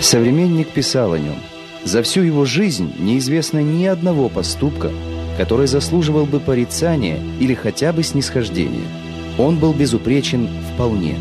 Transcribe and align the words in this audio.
Современник 0.00 0.68
писал 0.68 1.12
о 1.12 1.18
нем. 1.18 1.36
За 1.84 2.02
всю 2.02 2.22
его 2.22 2.44
жизнь 2.44 2.92
неизвестно 2.98 3.62
ни 3.62 3.84
одного 3.84 4.28
поступка, 4.28 4.90
который 5.36 5.66
заслуживал 5.66 6.24
бы 6.24 6.40
порицания 6.40 7.18
или 7.40 7.54
хотя 7.54 7.92
бы 7.92 8.02
снисхождения. 8.02 8.86
Он 9.38 9.58
был 9.58 9.72
безупречен 9.72 10.48
вполне. 10.72 11.16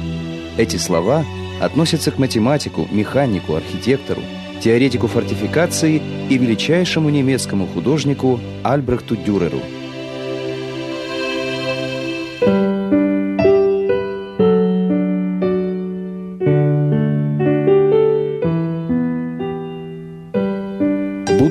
Эти 0.57 0.77
слова 0.77 1.25
относятся 1.59 2.11
к 2.11 2.19
математику, 2.19 2.87
механику, 2.91 3.55
архитектору, 3.55 4.21
теоретику 4.61 5.07
фортификации 5.07 6.01
и 6.29 6.37
величайшему 6.37 7.09
немецкому 7.09 7.67
художнику 7.67 8.39
Альбрехту 8.63 9.15
Дюреру– 9.15 9.61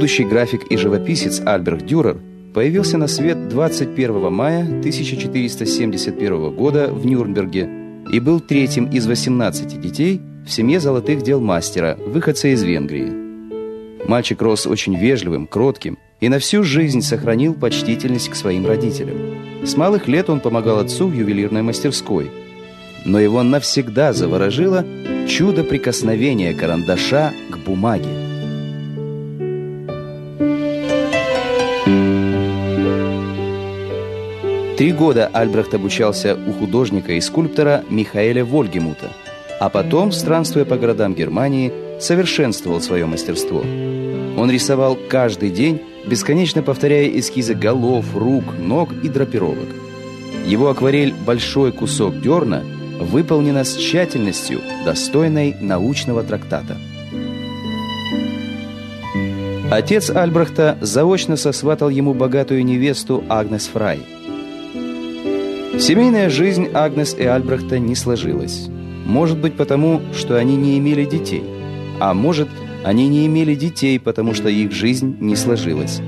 Будущий 0.06 0.24
график 0.24 0.62
и 0.70 0.76
живописец 0.76 1.42
Альберт 1.44 1.84
Дюрер 1.84 2.20
появился 2.54 2.96
на 2.96 3.08
свет 3.08 3.48
21 3.48 4.32
мая 4.32 4.62
1471 4.62 6.54
года 6.54 6.86
в 6.92 7.04
Нюрнберге 7.04 7.68
и 8.12 8.20
был 8.20 8.38
третьим 8.38 8.84
из 8.84 9.08
18 9.08 9.80
детей 9.80 10.20
в 10.46 10.52
семье 10.52 10.78
золотых 10.78 11.22
дел 11.22 11.40
мастера, 11.40 11.98
выходца 12.06 12.46
из 12.46 12.62
Венгрии. 12.62 14.06
Мальчик 14.06 14.40
рос 14.42 14.68
очень 14.68 14.96
вежливым, 14.96 15.48
кротким 15.48 15.98
и 16.20 16.28
на 16.28 16.38
всю 16.38 16.62
жизнь 16.62 17.02
сохранил 17.02 17.54
почтительность 17.54 18.28
к 18.28 18.36
своим 18.36 18.64
родителям. 18.64 19.16
С 19.64 19.76
малых 19.76 20.06
лет 20.06 20.30
он 20.30 20.38
помогал 20.38 20.78
отцу 20.78 21.08
в 21.08 21.14
ювелирной 21.14 21.62
мастерской. 21.62 22.30
Но 23.04 23.18
его 23.18 23.42
навсегда 23.42 24.12
заворожило 24.12 24.86
чудо 25.28 25.64
прикосновения 25.64 26.54
карандаша 26.54 27.32
к 27.50 27.58
бумаге. 27.58 28.25
Три 34.76 34.92
года 34.92 35.30
Альбрехт 35.32 35.72
обучался 35.72 36.36
у 36.36 36.52
художника 36.52 37.14
и 37.14 37.20
скульптора 37.22 37.82
Михаэля 37.88 38.44
Вольгемута, 38.44 39.10
а 39.58 39.70
потом, 39.70 40.12
странствуя 40.12 40.66
по 40.66 40.76
городам 40.76 41.14
Германии, 41.14 41.72
совершенствовал 41.98 42.82
свое 42.82 43.06
мастерство. 43.06 43.60
Он 43.60 44.50
рисовал 44.50 44.98
каждый 45.08 45.48
день, 45.48 45.80
бесконечно 46.06 46.62
повторяя 46.62 47.08
эскизы 47.08 47.54
голов, 47.54 48.04
рук, 48.14 48.44
ног 48.58 48.90
и 49.02 49.08
драпировок. 49.08 49.68
Его 50.44 50.68
акварель 50.68 51.14
«Большой 51.24 51.72
кусок 51.72 52.20
дерна» 52.20 52.62
выполнена 53.00 53.64
с 53.64 53.76
тщательностью, 53.76 54.60
достойной 54.84 55.56
научного 55.58 56.22
трактата. 56.22 56.76
Отец 59.70 60.10
Альбрехта 60.10 60.76
заочно 60.82 61.36
сосватал 61.36 61.88
ему 61.88 62.12
богатую 62.12 62.62
невесту 62.62 63.24
Агнес 63.30 63.68
Фрай– 63.68 64.00
Семейная 65.78 66.30
жизнь 66.30 66.68
Агнес 66.72 67.14
и 67.14 67.24
Альбрехта 67.24 67.78
не 67.78 67.94
сложилась. 67.94 68.68
Может 69.04 69.38
быть 69.38 69.56
потому, 69.56 70.00
что 70.14 70.36
они 70.36 70.56
не 70.56 70.78
имели 70.78 71.04
детей. 71.04 71.44
А 72.00 72.14
может, 72.14 72.48
они 72.82 73.06
не 73.08 73.26
имели 73.26 73.54
детей, 73.54 74.00
потому 74.00 74.32
что 74.32 74.48
их 74.48 74.72
жизнь 74.72 75.18
не 75.20 75.36
сложилась. 75.36 76.00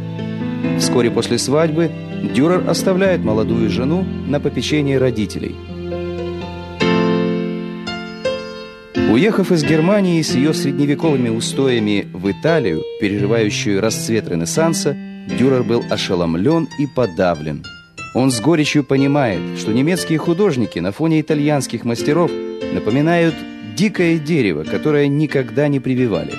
Вскоре 0.79 1.11
после 1.11 1.39
свадьбы 1.39 1.91
Дюрер 2.35 2.69
оставляет 2.69 3.21
молодую 3.21 3.69
жену 3.69 4.05
на 4.27 4.41
попечение 4.41 4.97
родителей. 4.97 5.55
Уехав 9.13 9.53
из 9.53 9.65
Германии 9.65 10.23
с 10.23 10.35
ее 10.35 10.55
средневековыми 10.55 11.29
устоями 11.29 12.09
в 12.13 12.31
Италию, 12.31 12.83
переживающую 13.01 13.83
расцвет 13.83 14.29
Ренессанса, 14.29 14.97
Дюрер 15.39 15.63
был 15.63 15.85
ошеломлен 15.91 16.69
и 16.79 16.87
подавлен– 16.87 17.63
он 18.19 18.33
с 18.33 18.41
горечью 18.41 18.83
понимает, 18.83 19.61
что 19.61 19.73
немецкие 19.73 20.19
художники 20.19 20.81
на 20.81 20.91
фоне 20.91 21.21
итальянских 21.21 21.85
мастеров 21.85 22.33
напоминают 22.73 23.37
дикое 23.77 24.19
дерево, 24.19 24.65
которое 24.65 25.07
никогда 25.07 25.69
не 25.69 25.79
прививали. 25.79 26.33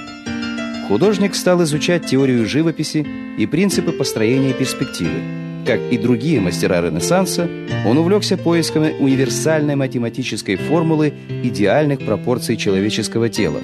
Художник 0.89 1.35
стал 1.35 1.63
изучать 1.63 2.05
теорию 2.05 2.45
живописи 2.45 3.07
и 3.37 3.45
принципы 3.45 3.93
построения 3.93 4.51
перспективы. 4.51 5.21
Как 5.65 5.79
и 5.89 5.97
другие 5.97 6.41
мастера 6.41 6.81
Ренессанса, 6.81 7.49
он 7.85 7.97
увлекся 7.97 8.35
поисками 8.35 8.93
универсальной 8.99 9.75
математической 9.75 10.57
формулы 10.57 11.13
идеальных 11.29 11.99
пропорций 11.99 12.57
человеческого 12.57 13.29
тела. 13.29 13.61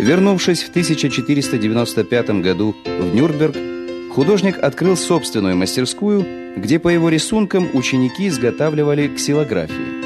Вернувшись 0.00 0.62
в 0.62 0.70
1495 0.70 2.30
году 2.40 2.74
в 2.86 3.14
Нюрнберг, 3.14 3.56
художник 4.14 4.58
открыл 4.58 4.96
собственную 4.96 5.58
мастерскую– 5.58 6.24
где 6.56 6.78
по 6.78 6.88
его 6.88 7.08
рисункам 7.08 7.68
ученики 7.72 8.28
изготавливали 8.28 9.08
ксилографии. 9.08 10.02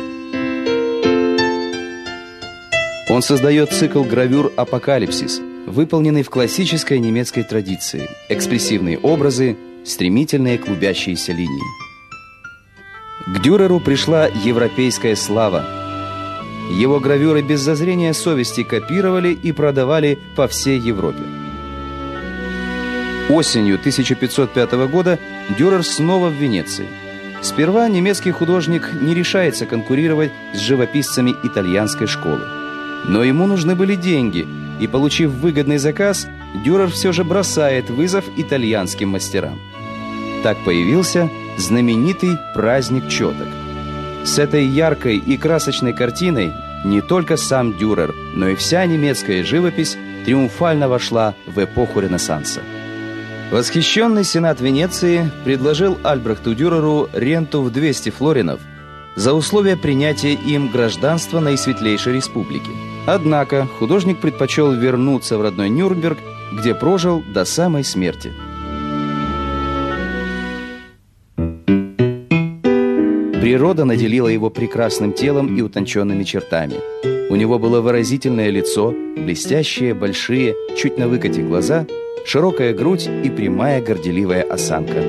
Он 3.08 3.22
создает 3.22 3.72
цикл 3.72 4.02
гравюр 4.02 4.52
«Апокалипсис», 4.56 5.40
выполненный 5.66 6.22
в 6.22 6.30
классической 6.30 6.98
немецкой 6.98 7.42
традиции. 7.42 8.08
Экспрессивные 8.28 8.98
образы, 8.98 9.56
стремительные 9.84 10.58
клубящиеся 10.58 11.32
линии. 11.32 11.62
К 13.26 13.42
Дюреру 13.42 13.80
пришла 13.80 14.26
европейская 14.26 15.16
слава. 15.16 15.64
Его 16.70 17.00
гравюры 17.00 17.42
без 17.42 17.60
зазрения 17.60 18.12
совести 18.12 18.62
копировали 18.64 19.32
и 19.32 19.52
продавали 19.52 20.18
по 20.36 20.48
всей 20.48 20.78
Европе. 20.78 21.22
Осенью 23.28 23.76
1505 23.76 24.72
года 24.88 25.18
Дюрер 25.50 25.84
снова 25.84 26.28
в 26.28 26.34
Венеции. 26.34 26.88
Сперва 27.40 27.88
немецкий 27.88 28.32
художник 28.32 28.90
не 29.00 29.14
решается 29.14 29.66
конкурировать 29.66 30.32
с 30.52 30.58
живописцами 30.58 31.34
итальянской 31.44 32.06
школы. 32.06 32.42
Но 33.06 33.22
ему 33.22 33.46
нужны 33.46 33.76
были 33.76 33.94
деньги, 33.94 34.46
и, 34.80 34.86
получив 34.86 35.30
выгодный 35.30 35.78
заказ, 35.78 36.26
Дюрер 36.64 36.88
все 36.88 37.12
же 37.12 37.22
бросает 37.22 37.90
вызов 37.90 38.24
итальянским 38.36 39.10
мастерам. 39.10 39.58
Так 40.42 40.58
появился 40.64 41.30
знаменитый 41.56 42.36
праздник 42.54 43.08
четок. 43.08 43.48
С 44.24 44.38
этой 44.38 44.66
яркой 44.66 45.18
и 45.18 45.36
красочной 45.36 45.92
картиной 45.92 46.52
не 46.84 47.00
только 47.00 47.36
сам 47.36 47.76
Дюрер, 47.76 48.14
но 48.34 48.48
и 48.48 48.54
вся 48.56 48.84
немецкая 48.86 49.44
живопись 49.44 49.96
триумфально 50.24 50.88
вошла 50.88 51.34
в 51.46 51.62
эпоху 51.62 52.00
Ренессанса. 52.00 52.60
Восхищенный 53.50 54.24
Сенат 54.24 54.60
Венеции 54.60 55.30
предложил 55.44 55.96
Альбрехту 56.02 56.52
Дюреру 56.52 57.08
ренту 57.12 57.62
в 57.62 57.70
200 57.70 58.10
флоринов 58.10 58.60
за 59.14 59.34
условие 59.34 59.76
принятия 59.76 60.32
им 60.34 60.68
гражданства 60.68 61.38
наисветлейшей 61.38 62.14
республики. 62.14 62.70
Однако 63.06 63.68
художник 63.78 64.20
предпочел 64.20 64.72
вернуться 64.72 65.38
в 65.38 65.42
родной 65.42 65.68
Нюрнберг, 65.68 66.18
где 66.58 66.74
прожил 66.74 67.22
до 67.32 67.44
самой 67.44 67.84
смерти. 67.84 68.32
Природа 73.40 73.84
наделила 73.84 74.26
его 74.26 74.50
прекрасным 74.50 75.12
телом 75.12 75.56
и 75.56 75.62
утонченными 75.62 76.24
чертами. 76.24 76.74
У 77.30 77.36
него 77.36 77.60
было 77.60 77.80
выразительное 77.80 78.50
лицо, 78.50 78.92
блестящие, 79.16 79.94
большие, 79.94 80.56
чуть 80.76 80.98
на 80.98 81.06
выкате 81.06 81.42
глаза– 81.42 81.86
широкая 82.26 82.75
грудь 82.75 83.06
и 83.06 83.31
прямая 83.31 83.80
горделивая 83.80 84.42
осанка. 84.42 85.03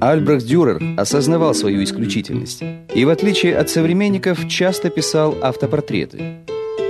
Альбрехт 0.00 0.46
Дюрер 0.46 0.80
осознавал 0.96 1.54
свою 1.54 1.82
исключительность 1.82 2.62
и, 2.94 3.04
в 3.04 3.08
отличие 3.08 3.56
от 3.56 3.68
современников, 3.68 4.48
часто 4.48 4.90
писал 4.90 5.36
автопортреты. 5.42 6.36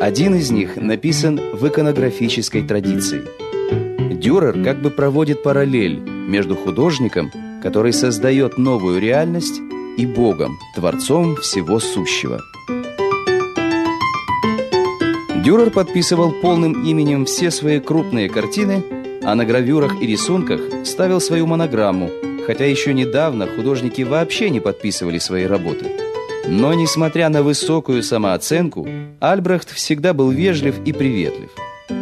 Один 0.01 0.35
из 0.35 0.51
них 0.51 0.77
написан 0.77 1.41
в 1.55 1.67
иконографической 1.67 2.63
традиции. 2.63 3.23
Дюрер 4.15 4.63
как 4.63 4.83
бы 4.83 4.91
проводит 4.91 5.43
параллель 5.43 5.99
между 5.99 6.55
художником, 6.57 7.31
который 7.63 7.93
создает 7.93 8.59
новую 8.59 9.01
реальность, 9.01 9.61
и 9.97 10.05
Богом, 10.05 10.59
Творцом 10.75 11.37
всего 11.37 11.81
сущего– 11.81 12.43
Дюрер 15.47 15.71
подписывал 15.71 16.33
полным 16.33 16.85
именем 16.85 17.25
все 17.25 17.53
свои 17.53 17.79
крупные 17.79 18.29
картины, 18.29 18.83
а 19.23 19.37
на 19.37 19.45
гравюрах 19.45 20.03
и 20.03 20.05
рисунках 20.05 20.61
ставил 20.85 21.21
свою 21.21 21.47
монограмму, 21.47 22.11
хотя 22.45 22.65
еще 22.65 22.93
недавно 22.93 23.47
художники 23.47 24.03
вообще 24.03 24.51
не 24.51 24.59
подписывали 24.59 25.19
свои 25.19 25.45
работы. 25.45 25.87
Но, 26.49 26.75
несмотря 26.75 27.29
на 27.29 27.45
высокую 27.45 28.03
самооценку, 28.03 28.89
Альбрехт 29.21 29.71
всегда 29.71 30.15
был 30.15 30.31
вежлив 30.31 30.81
и 30.85 30.93
приветлив. 30.93 31.51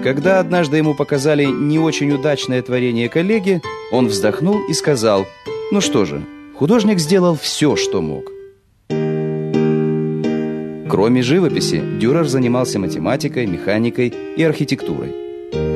Когда 0.03 0.41
однажды 0.41 0.79
ему 0.79 0.95
показали 0.95 1.45
не 1.45 1.79
очень 1.79 2.13
удачное 2.13 2.63
творение 2.63 3.11
коллеги, 3.11 3.61
он 3.93 4.07
вздохнул 4.07 4.67
и 4.71 4.73
сказал, 4.73 5.27
«Ну 5.71 5.83
что 5.83 6.07
же, 6.07 6.25
художник 6.57 6.99
сделал 6.99 7.37
все, 7.37 7.77
что 7.77 8.01
мог». 8.01 8.34
Кроме 10.95 11.23
живописи, 11.23 11.83
Дюрер 11.99 12.25
занимался 12.25 12.79
математикой, 12.79 13.47
механикой 13.47 14.15
и 14.37 14.45
архитектурой. 14.45 15.13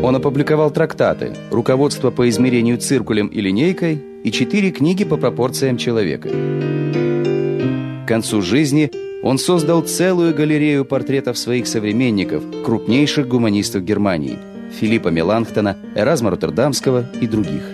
Он 0.01 0.15
опубликовал 0.15 0.71
трактаты, 0.71 1.35
руководство 1.51 2.13
по 2.13 2.29
измерению 2.29 2.79
циркулем 2.79 3.27
и 3.27 3.41
линейкой 3.41 4.01
и 4.23 4.31
четыре 4.31 4.71
книги 4.71 5.03
по 5.03 5.17
пропорциям 5.17 5.77
человека. 5.77 6.29
К 6.29 8.07
концу 8.07 8.43
жизни 8.43 8.93
он 9.25 9.39
создал 9.39 9.83
целую 9.83 10.37
галерею 10.37 10.85
портретов 10.85 11.37
своих 11.37 11.67
современников, 11.67 12.45
крупнейших 12.65 13.27
гуманистов 13.27 13.83
Германии– 13.83 14.39
Филиппа 14.81 15.09
Меланхтона, 15.09 15.79
Эразма 15.97 16.31
Роттердамского 16.31 17.05
и 17.21 17.27
других. 17.27 17.65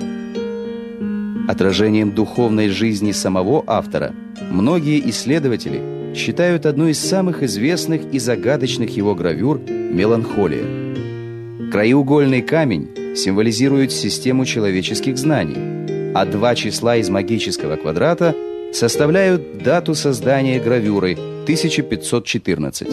Отражением 1.46 2.12
духовной 2.12 2.70
жизни 2.70 3.12
самого 3.12 3.62
автора 3.67 4.14
многие 4.50 4.99
исследователи– 5.11 5.82
считают 6.14 6.66
одну 6.66 6.87
из 6.88 6.99
самых 6.99 7.43
известных 7.43 8.02
и 8.12 8.19
загадочных 8.19 8.96
его 8.96 9.14
гравюр 9.14 9.61
«Меланхолия». 9.69 10.64
Краеугольный 11.70 12.43
камень 12.43 13.16
символизирует 13.16 13.93
систему 13.93 14.44
человеческих 14.44 15.19
знаний, 15.19 16.12
а 16.14 16.25
два 16.25 16.55
числа 16.55 16.96
из 16.96 17.11
магического 17.11 17.76
квадрата 17.76 18.34
составляют 18.72 19.62
дату 19.62 19.94
создания 19.94 20.61
гравюры 20.61 21.14
1514. 21.14 22.88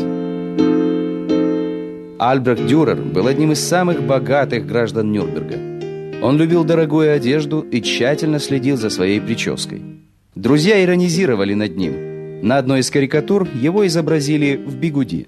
Альбрехт 2.19 2.65
Дюрер 2.65 2.97
был 2.97 3.27
одним 3.27 3.51
из 3.51 3.59
самых 3.59 4.03
богатых 4.03 4.67
граждан 4.67 5.11
Нюрнберга. 5.11 6.23
Он 6.23 6.37
любил 6.37 6.63
дорогую 6.63 7.13
одежду 7.13 7.61
и 7.61 7.81
тщательно 7.81 8.39
следил 8.39 8.77
за 8.77 8.91
своей 8.91 9.19
прической. 9.19 9.81
Друзья 10.35 10.83
иронизировали 10.83 11.55
над 11.55 11.77
ним– 11.77 11.93
на 12.41 12.57
одной 12.57 12.79
из 12.79 12.89
карикатур 12.89 13.47
его 13.53 13.85
изобразили 13.87 14.55
в 14.55 14.75
бигуди. 14.75 15.27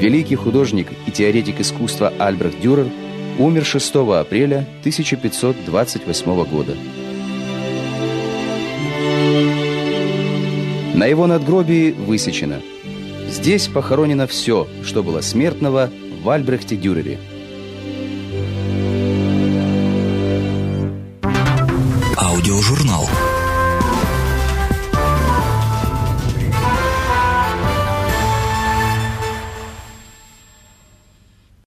Великий 0.00 0.36
художник 0.36 0.88
и 1.06 1.10
теоретик 1.10 1.60
искусства 1.60 2.12
Альбрехт 2.18 2.58
Дюрер 2.60 2.86
умер 3.38 3.64
6 3.64 3.94
апреля 3.96 4.66
1528 4.80 6.44
года. 6.44 6.76
На 10.94 11.06
его 11.06 11.26
надгробии 11.26 11.92
высечено 11.92 12.60
«Здесь 13.28 13.68
похоронено 13.68 14.26
все, 14.26 14.66
что 14.84 15.02
было 15.02 15.20
смертного 15.20 15.90
в 16.22 16.28
Альбрехте 16.28 16.76
Дюрере». 16.76 17.18
Аудиожурнал 22.16 23.08